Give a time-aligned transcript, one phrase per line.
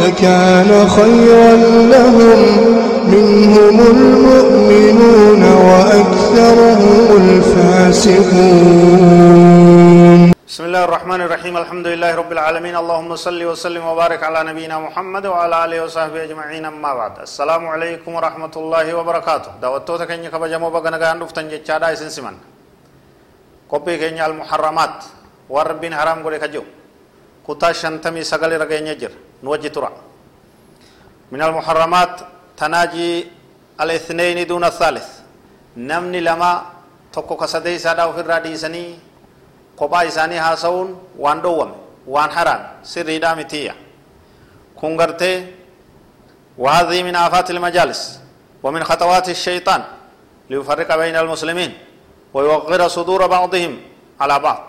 [0.00, 1.52] لكان خيرا
[1.94, 2.40] لهم
[3.14, 8.62] منهم المؤمنون وأكثرهم الفاسقون.
[10.48, 11.54] بسم الله الرحمن الرحيم.
[11.56, 12.76] الحمد لله رب العالمين.
[12.76, 16.64] اللهم صل وسلم وبارك على نبينا محمد وعلى آله وصحبه أجمعين.
[16.64, 19.50] أما بعد السلام عليكم ورحمة الله وبركاته.
[19.64, 22.36] دعوتوتا كenya kabajamoo baga nagaan dhuftan jechaadha isin siman
[23.72, 25.08] qophii keenya almuharramaat
[25.48, 26.68] waan rabbiin haraam godhe ka jiru
[27.48, 27.72] kutaa
[29.42, 29.90] نوجه ترى.
[31.32, 32.20] من المحرمات
[32.56, 33.26] تناجي
[33.80, 35.08] الاثنين دون الثالث.
[35.76, 36.62] نمني لما
[37.12, 38.98] تكو كسدي سادا في الرادي سني
[39.76, 41.72] قبا إساني هاسون وان دوام
[42.06, 43.74] وان حران سر ريدامي تيا.
[44.76, 45.54] كونغرتي
[46.58, 48.20] وهذه من آفات المجالس
[48.62, 49.82] ومن خطوات الشيطان
[50.50, 51.72] ليفرق بين المسلمين
[52.34, 53.80] ويوغر صدور بعضهم
[54.20, 54.60] على بعض.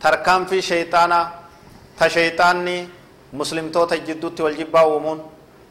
[0.00, 1.34] تركم في شيطانا
[2.00, 2.88] تشيطاني
[3.40, 5.18] مسلم توتا جدوت والجبا ومون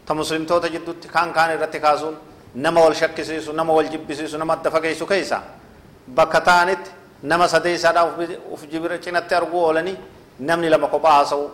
[0.08, 2.16] تمسلم توتا جدوت كان كان الرتكازون
[2.64, 5.40] نما والشك سيسو نما والجب سيسو نما الدفقيسو كيسا
[6.18, 6.86] بكتانت
[7.24, 8.06] nama sadeeysaadha
[8.54, 9.98] uf jibira cinatti arguu oolanii
[10.40, 11.50] namni lama kophaa haasa'u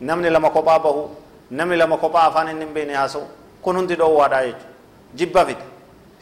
[0.00, 1.02] namni lama kophaa bahu
[1.50, 3.26] namni lama kophaa afaan inni hin beekne haasa'u
[3.62, 4.68] kun hundi dhoowwaadha jechuudha
[5.14, 5.64] jibba fide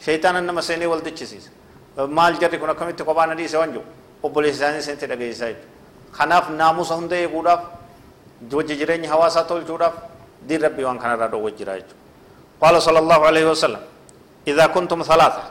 [0.05, 1.51] sheeytaana nama seenee wal dichisiisa
[2.17, 3.85] maal jarri kun akkamitti kophaa na dhiise waan jiru
[4.23, 7.61] obboleessi isaanii seente dhageessaa jechuudha kanaaf naamusa hunda eeguudhaaf
[8.53, 9.93] wajji jireenya hawaasaa tolchuudhaaf
[10.47, 11.99] diin rabbii waan kanarraa dhoowwa jira jechuudha
[12.61, 13.81] قال صلى الله عليه وسلم
[14.47, 15.43] إذا كنتم ثلاثة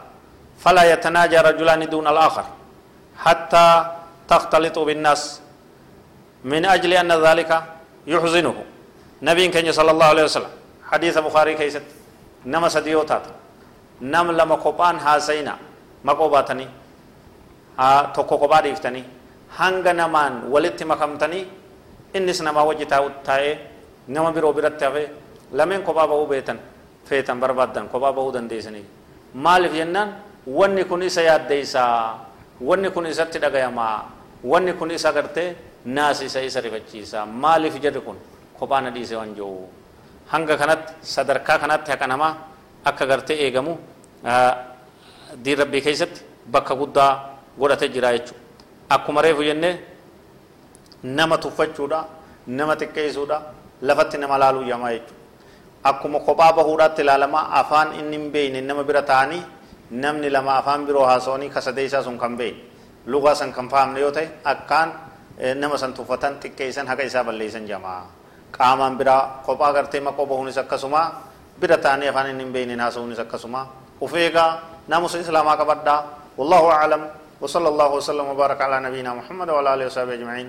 [0.62, 2.44] فلا يتناجى رجلان دون الآخر
[3.19, 3.66] حتى
[4.31, 5.22] تختلطوا بالناس
[6.47, 7.50] من أجل أن ذلك
[8.06, 8.56] يحزنه
[9.26, 10.53] نبي كان صلى الله عليه وسلم
[10.91, 11.82] حديث بخاري كيست
[12.47, 13.22] نما سديوتات
[14.06, 15.54] نم لما قبان هاسينا
[16.06, 16.66] مقوباتني
[17.78, 19.03] ها توكو قبا ديفتني
[19.59, 20.84] hanga namaan walitti
[22.15, 23.59] innis namaa wajji taa'ee
[24.09, 25.03] nama biroo biratti hafe
[25.53, 26.59] lameen kophaa bahuu beetan
[27.09, 28.84] feetan barbaaddan kophaa bahuu dandeessanii
[29.34, 30.15] maaliif jennaan
[30.47, 32.26] wanni kun isa yaaddeessaa
[32.69, 33.97] wanni kun isatti dhagayamaa
[34.44, 35.48] wanni kun isa gartee
[35.84, 38.16] naasisa isa rifachiisa maaliif jedhu kun
[38.59, 39.69] kophaa na dhiise waan jiru
[40.32, 42.34] hanga kanatti sadarkaa kanatti haqa namaa
[42.84, 43.77] akka gartee eegamu
[45.44, 47.12] diin keessatti bakka guddaa
[47.59, 48.41] godhate jira jechuudha
[48.94, 49.75] akkuma reefu jennee
[51.05, 52.05] nama tuffachuudha
[52.47, 53.38] nama xiqqeessuudha
[53.83, 55.19] lafatti nama laaluu yamaa jechuudha
[55.84, 59.43] akkuma kophaa bahuudhaatti ilaalamaa afaan inni hin beekne nama bira ta'anii
[59.91, 62.62] namni lama afaan biroo haasawanii kasadeessaa sun kan beekne
[63.06, 64.93] lugaa san kan fahamne yoo ta'e akkaan
[65.56, 68.03] nama san tuffatan xiqqeessan haqa isaa balleessan jamaa
[68.56, 71.03] qaamaan biraa kophaa gartee maqoo bahuunis akkasuma
[71.60, 73.66] bira ta'anii afaan inni hin beekne haasawuunis akkasuma
[74.00, 76.00] uf eegaa naamusa islaamaa qabadhaa
[76.39, 77.03] wallahu aclam
[77.41, 80.49] وصلى الله وسلم وبارك على نبينا محمد وعلى اله وصحبه اجمعين